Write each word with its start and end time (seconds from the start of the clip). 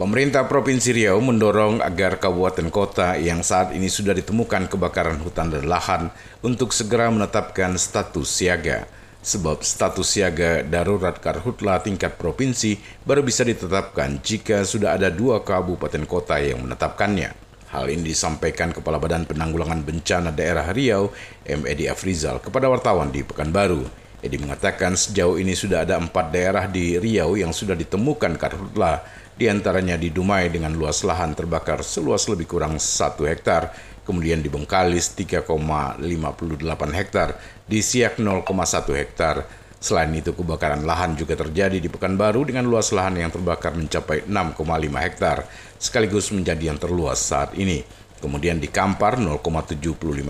Pemerintah 0.00 0.48
Provinsi 0.48 0.96
Riau 0.96 1.20
mendorong 1.20 1.84
agar 1.84 2.16
kabupaten 2.16 2.72
kota 2.72 3.20
yang 3.20 3.44
saat 3.44 3.76
ini 3.76 3.92
sudah 3.92 4.16
ditemukan 4.16 4.72
kebakaran 4.72 5.20
hutan 5.20 5.52
dan 5.52 5.68
lahan 5.68 6.08
untuk 6.40 6.72
segera 6.72 7.12
menetapkan 7.12 7.76
status 7.76 8.24
siaga. 8.24 8.88
Sebab 9.20 9.60
status 9.60 10.08
siaga 10.08 10.64
darurat 10.64 11.20
karhutla 11.20 11.84
tingkat 11.84 12.16
provinsi 12.16 12.80
baru 13.04 13.20
bisa 13.20 13.44
ditetapkan 13.44 14.24
jika 14.24 14.64
sudah 14.64 14.96
ada 14.96 15.12
dua 15.12 15.44
kabupaten 15.44 16.08
kota 16.08 16.40
yang 16.40 16.64
menetapkannya. 16.64 17.36
Hal 17.68 17.92
ini 17.92 18.16
disampaikan 18.16 18.72
Kepala 18.72 18.96
Badan 18.96 19.28
Penanggulangan 19.28 19.84
Bencana 19.84 20.32
Daerah 20.32 20.72
Riau, 20.72 21.12
M. 21.44 21.68
Edi 21.68 21.92
Afrizal, 21.92 22.40
kepada 22.40 22.72
wartawan 22.72 23.12
di 23.12 23.20
Pekanbaru. 23.20 23.84
Edi 24.24 24.40
mengatakan 24.40 24.96
sejauh 24.96 25.36
ini 25.36 25.52
sudah 25.52 25.84
ada 25.84 26.00
empat 26.00 26.32
daerah 26.32 26.64
di 26.64 26.96
Riau 26.96 27.36
yang 27.36 27.52
sudah 27.52 27.76
ditemukan 27.76 28.40
karhutla 28.40 29.00
di 29.40 29.48
antaranya 29.48 29.96
di 29.96 30.12
Dumai 30.12 30.52
dengan 30.52 30.76
luas 30.76 31.00
lahan 31.00 31.32
terbakar 31.32 31.80
seluas 31.80 32.28
lebih 32.28 32.44
kurang 32.44 32.76
1 32.76 33.24
hektar, 33.24 33.72
kemudian 34.04 34.44
di 34.44 34.52
Bengkalis 34.52 35.16
3,58 35.16 35.96
hektar, 36.92 37.40
di 37.64 37.80
Siak 37.80 38.20
0,1 38.20 38.44
hektar. 39.00 39.48
Selain 39.80 40.12
itu 40.12 40.36
kebakaran 40.36 40.84
lahan 40.84 41.16
juga 41.16 41.40
terjadi 41.40 41.80
di 41.80 41.88
Pekanbaru 41.88 42.52
dengan 42.52 42.68
luas 42.68 42.92
lahan 42.92 43.16
yang 43.16 43.32
terbakar 43.32 43.72
mencapai 43.72 44.28
6,5 44.28 44.60
hektar, 45.08 45.48
sekaligus 45.80 46.36
menjadi 46.36 46.76
yang 46.76 46.76
terluas 46.76 47.16
saat 47.16 47.56
ini. 47.56 47.80
Kemudian 48.20 48.60
di 48.60 48.68
Kampar 48.68 49.16
0,75 49.16 49.80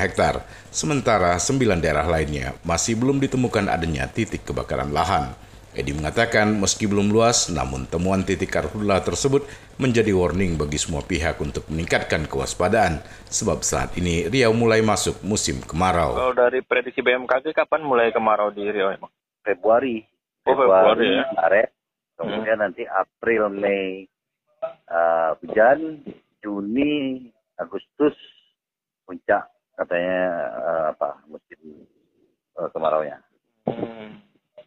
hektar, 0.00 0.48
sementara 0.72 1.36
sembilan 1.36 1.76
daerah 1.76 2.08
lainnya 2.08 2.56
masih 2.64 2.96
belum 2.96 3.20
ditemukan 3.20 3.68
adanya 3.68 4.08
titik 4.08 4.48
kebakaran 4.48 4.96
lahan. 4.96 5.36
Edi 5.74 5.90
mengatakan 5.90 6.54
meski 6.54 6.86
belum 6.86 7.10
luas, 7.10 7.50
namun 7.50 7.90
temuan 7.90 8.22
titik 8.22 8.54
karhutla 8.54 9.02
tersebut 9.02 9.42
menjadi 9.74 10.14
warning 10.14 10.54
bagi 10.54 10.78
semua 10.78 11.02
pihak 11.02 11.34
untuk 11.42 11.66
meningkatkan 11.66 12.30
kewaspadaan, 12.30 13.02
sebab 13.26 13.66
saat 13.66 13.90
ini 13.98 14.30
Riau 14.30 14.54
mulai 14.54 14.86
masuk 14.86 15.18
musim 15.26 15.58
kemarau. 15.66 16.14
Kalau 16.14 16.30
dari 16.30 16.62
prediksi 16.62 17.02
BMKG, 17.02 17.50
kapan 17.50 17.82
mulai 17.82 18.14
kemarau 18.14 18.54
di 18.54 18.62
Riau 18.70 18.94
emang? 18.94 19.10
Februari. 19.42 20.06
Oh, 20.46 20.54
Februari, 20.54 21.10
ya. 21.10 21.26
Maret, 21.34 21.70
kemudian 22.22 22.54
hmm. 22.54 22.64
nanti 22.70 22.82
April, 22.86 23.50
Mei 23.50 24.06
uh, 24.94 25.34
hujan, 25.42 26.06
Juni, 26.38 27.26
Agustus 27.58 28.14
puncak 29.02 29.50
katanya 29.74 30.22
uh, 30.54 30.84
apa 30.94 31.18
musim 31.26 31.82
uh, 32.62 32.70
kemarau 32.70 33.02
nya. 33.02 33.18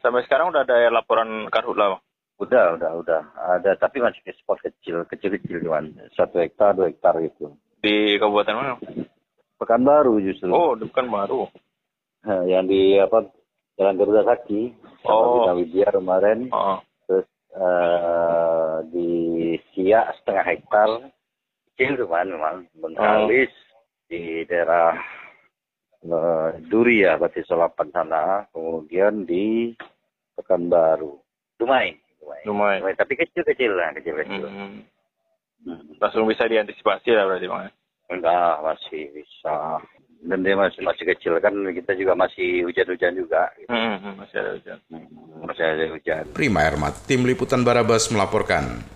Sampai 0.00 0.24
sekarang 0.24 0.48
udah 0.48 0.64
ada 0.64 0.88
laporan 0.88 1.48
karhutla, 1.52 2.00
Udah, 2.40 2.72
udah, 2.80 2.90
udah. 3.04 3.22
Ada, 3.36 3.76
tapi 3.76 4.00
masih 4.00 4.24
ke 4.24 4.32
spot 4.40 4.64
kecil, 4.64 5.04
kecil-kecil 5.04 5.60
cuman. 5.60 5.92
Satu 6.16 6.40
hektar, 6.40 6.72
dua 6.72 6.88
hektar 6.88 7.20
gitu. 7.20 7.52
Di 7.84 8.16
kabupaten 8.16 8.56
mana? 8.56 8.74
Pekanbaru 9.60 10.24
justru. 10.24 10.48
Oh, 10.48 10.72
di 10.72 10.88
Pekanbaru. 10.88 11.44
Nah, 12.24 12.48
yang 12.48 12.64
di 12.64 12.96
apa 12.96 13.28
Jalan 13.76 14.00
Garuda 14.00 14.24
Saki. 14.24 14.72
Oh. 15.04 15.52
Di 15.52 15.68
Widya 15.68 15.92
kemarin. 15.92 16.48
Oh. 16.48 16.80
Terus 17.04 17.28
uh, 17.52 18.80
di 18.88 19.08
Siak 19.76 20.20
setengah 20.20 20.44
hektar. 20.48 20.90
Kecil 21.76 22.00
cuman 22.00 22.26
memang. 22.32 22.56
Bengkalis. 22.72 23.52
Oh. 23.52 24.08
Di 24.08 24.48
daerah 24.48 24.96
uh, 26.08 26.56
Duri 26.70 27.04
ya, 27.04 27.20
berarti 27.20 27.44
Solapan 27.44 27.88
sana. 27.92 28.46
Kemudian 28.54 29.28
di 29.28 29.74
Pekanbaru. 30.38 31.18
Dumai. 31.60 31.96
Dumai. 32.20 32.40
Dumai. 32.46 32.76
Dumai. 32.80 32.94
Tapi 32.96 33.12
kecil-kecil 33.18 33.72
lah, 33.76 33.92
kecil-kecil. 33.96 34.44
Hmm. 34.48 34.80
Hmm. 35.66 35.82
Langsung 36.00 36.24
bisa 36.24 36.48
diantisipasi 36.48 37.12
lah 37.12 37.24
berarti 37.28 37.46
Bang? 37.48 37.68
Enggak, 38.10 38.54
masih 38.64 39.12
bisa. 39.12 39.78
Dan 40.20 40.44
dia 40.44 40.52
masih 40.52 40.84
masih 40.84 41.04
kecil 41.16 41.40
kan 41.40 41.52
kita 41.72 41.96
juga 41.96 42.12
masih 42.12 42.64
hujan-hujan 42.68 43.12
juga. 43.16 43.48
Gitu. 43.56 43.68
Hmm, 43.72 43.96
hmm 44.00 44.14
masih 44.20 44.36
ada 44.40 44.50
hujan. 44.56 44.78
Hmm, 44.92 45.06
masih 45.44 45.64
ada 45.64 45.84
hujan. 45.92 46.24
Prima 46.36 46.60
Ermat, 46.64 46.94
Tim 47.08 47.24
Liputan 47.24 47.64
Barabas 47.64 48.08
melaporkan. 48.12 48.84